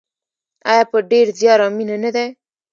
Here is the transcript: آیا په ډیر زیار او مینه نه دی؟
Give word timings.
آیا 0.71 0.83
په 0.91 0.97
ډیر 1.11 1.25
زیار 1.39 1.59
او 1.65 1.69
مینه 1.77 1.97
نه 2.03 2.09
دی؟ 2.15 2.27